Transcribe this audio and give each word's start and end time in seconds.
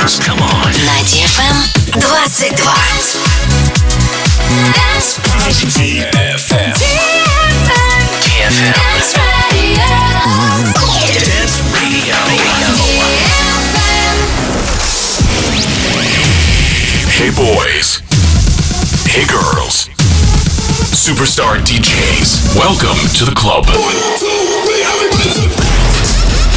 dance. 0.00 0.18
Come 0.18 0.40
on. 0.40 0.72
На 0.84 1.02
DFM 1.04 1.56
22. 2.00 2.54
DFM. 5.66 6.72
DFM. 8.22 8.74
Dance 11.24 11.62
Radio. 11.74 12.16
Hey 17.10 17.30
boys. 17.30 18.00
Hey 19.06 19.26
girls. 19.26 19.88
Superstar 20.94 21.58
DJs. 21.64 22.56
Welcome 22.56 22.98
to 23.18 23.24
the 23.24 23.34
club. 23.34 23.66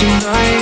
tonight. 0.00 0.59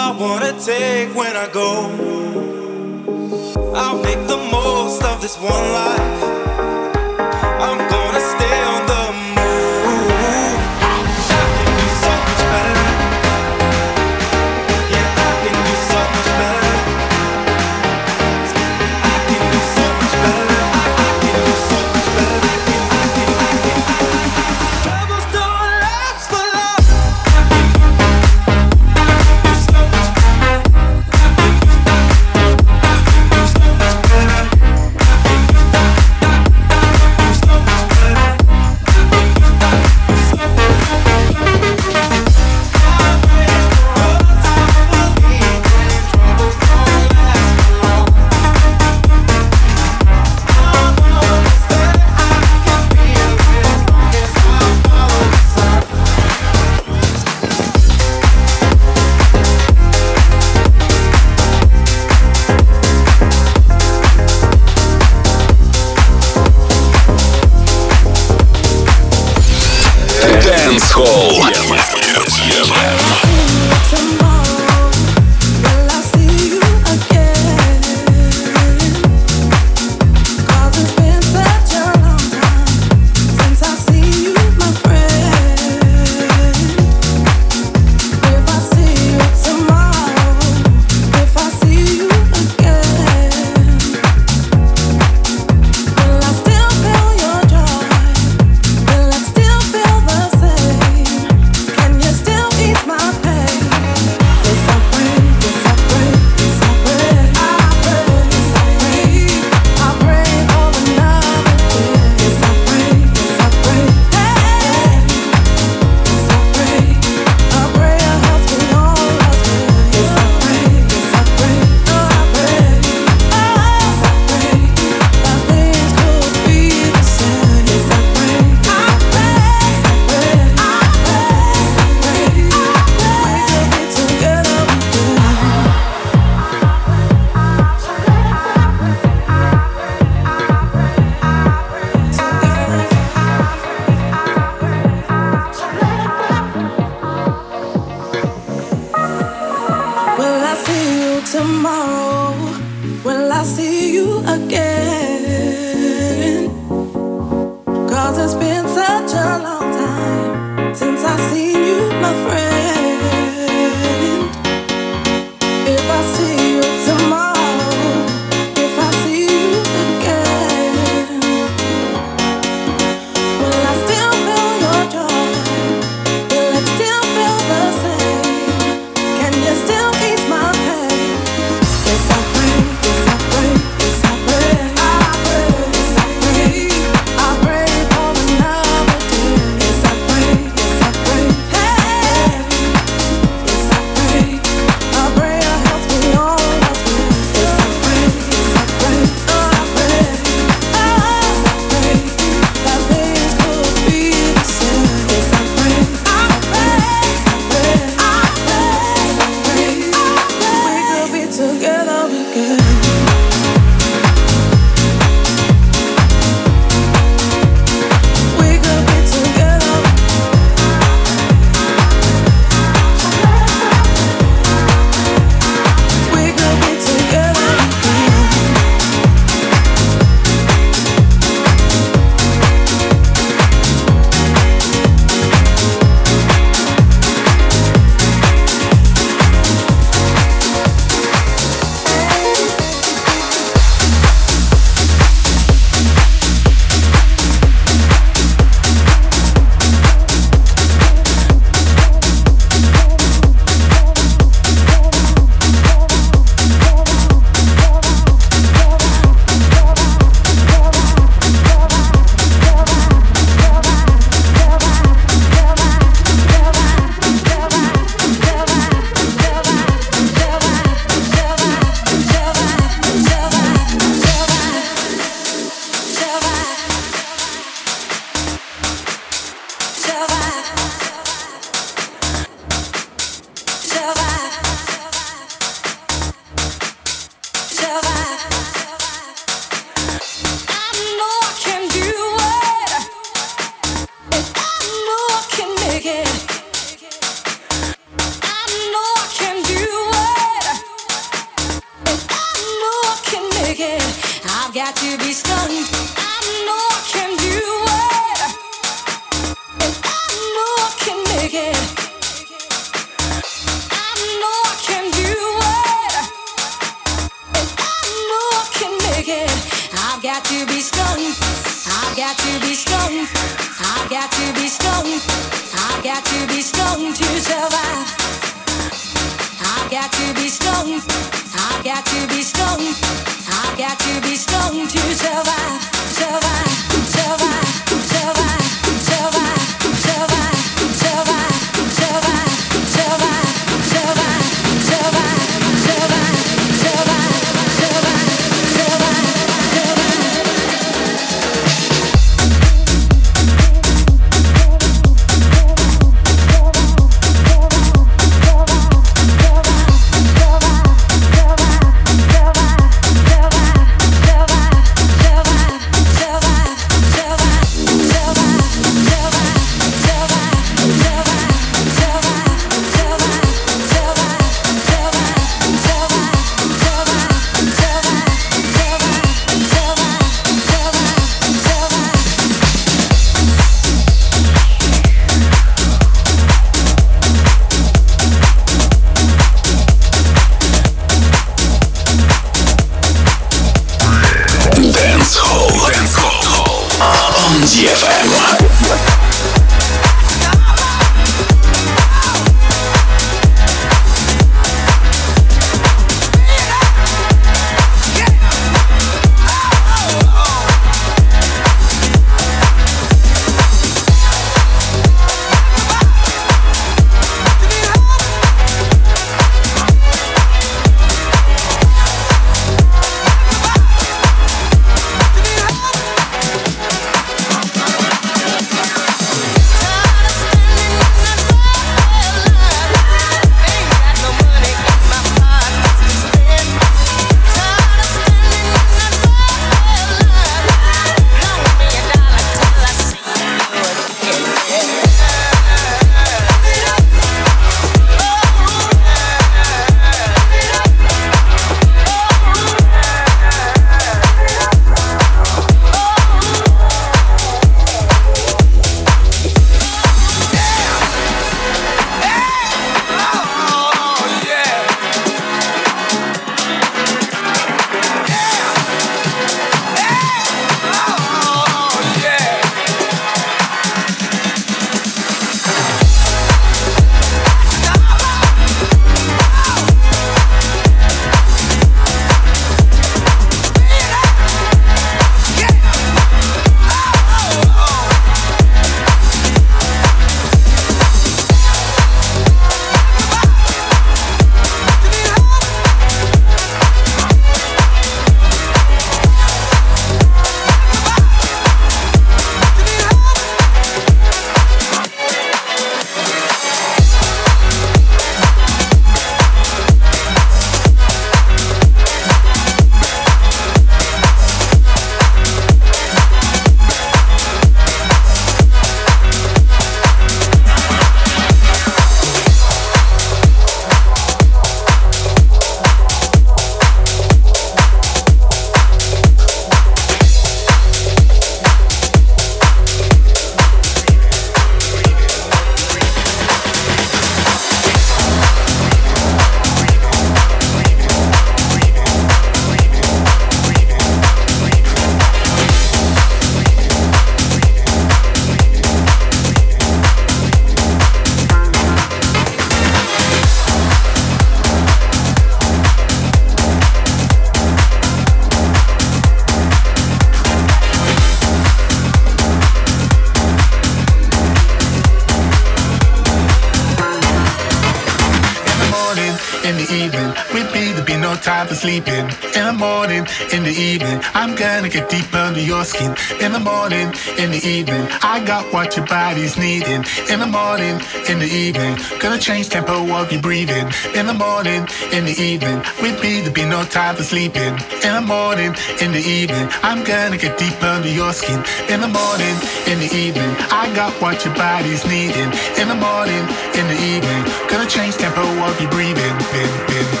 Skin. 575.71 575.95
In 576.19 576.31
the 576.33 576.39
morning, 576.39 576.91
in 577.17 577.31
the 577.31 577.41
evening, 577.43 577.87
I 578.03 578.23
got 578.25 578.43
what 578.53 578.75
your 578.75 578.85
body's 578.85 579.37
needing. 579.37 579.83
In 580.11 580.19
the 580.19 580.27
morning, 580.27 580.75
in 581.09 581.17
the 581.19 581.31
evening, 581.45 581.77
gonna 581.99 582.19
change 582.19 582.49
tempo 582.49 582.75
of 582.99 583.11
your 583.11 583.21
breathing. 583.21 583.67
In 583.95 584.05
the 584.11 584.17
morning, 584.27 584.67
in 584.91 585.03
the 585.05 585.15
evening, 585.31 585.57
with 585.81 585.97
me 586.03 586.19
there'll 586.19 586.33
be 586.33 586.45
no 586.45 586.63
time 586.65 586.95
for 586.95 587.03
sleeping. 587.03 587.53
In 587.87 587.93
the 587.99 588.05
morning, 588.15 588.51
in 588.83 588.91
the 588.91 589.03
evening, 589.19 589.47
I'm 589.63 589.83
gonna 589.83 590.17
get 590.17 590.37
deep 590.37 590.59
under 590.61 590.91
your 590.91 591.13
skin. 591.13 591.39
In 591.73 591.79
the 591.79 591.91
morning, 592.01 592.35
in 592.67 592.77
the 592.83 592.91
evening, 593.05 593.31
I 593.61 593.71
got 593.73 593.93
what 594.01 594.25
your 594.25 594.35
body's 594.35 594.83
needing. 594.85 595.31
In 595.61 595.67
the 595.71 595.79
morning, 595.87 596.23
in 596.59 596.65
the 596.67 596.79
evening, 596.91 597.21
gonna 597.49 597.69
change 597.69 597.95
tempo 597.95 598.25
of 598.47 598.59
your 598.59 598.71
breathing. 598.71 599.15
Bin, 599.31 599.51
bin, 599.67 600.00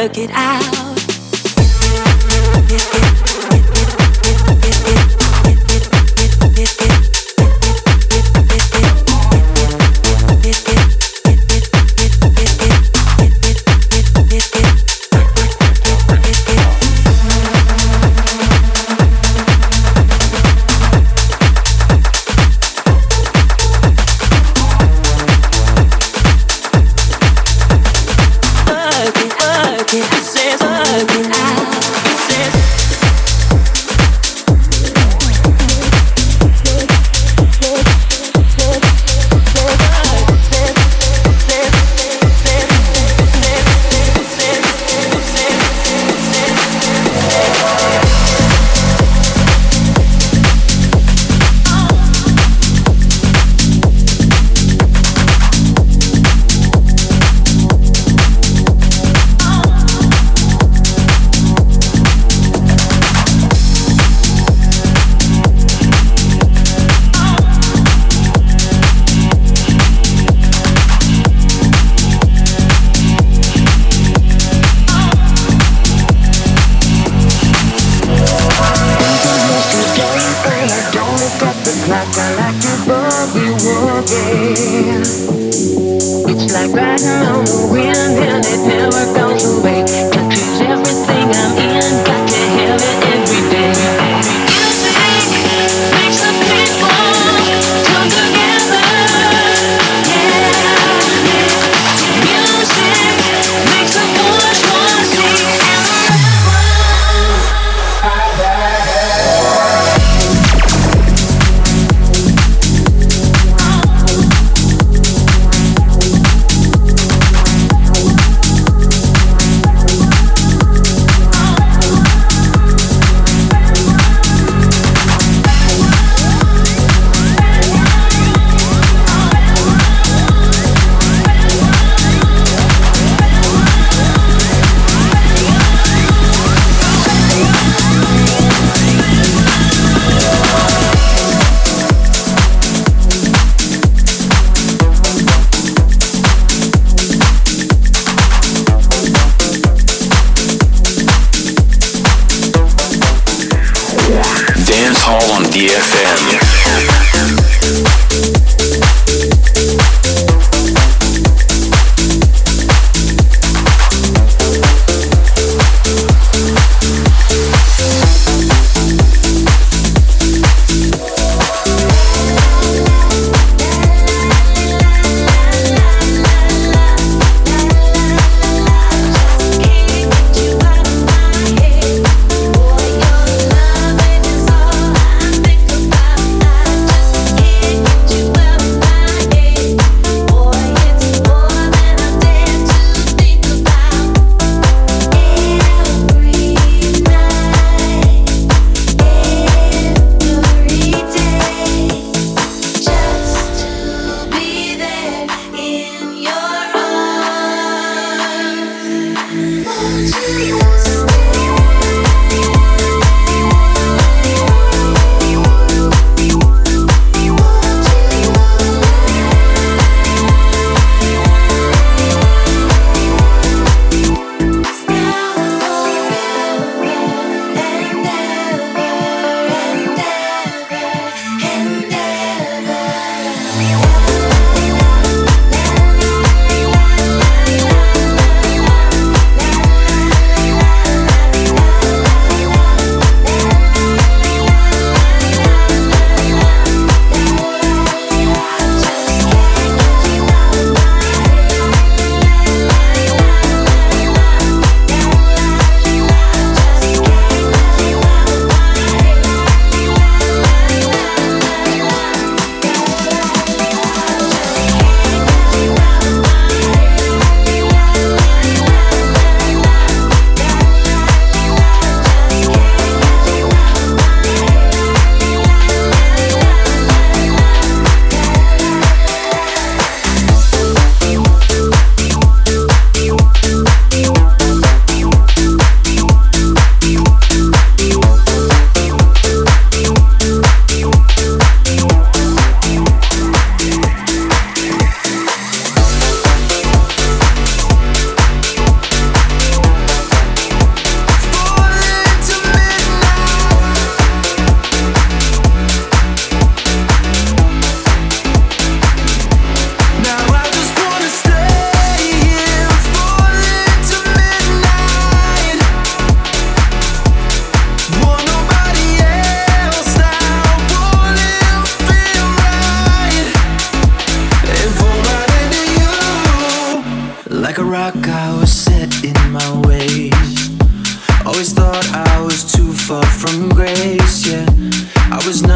work 0.00 0.16
it 0.16 0.30
out. 0.32 0.96
Work 2.56 3.19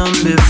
come 0.05 0.23
before 0.23 0.44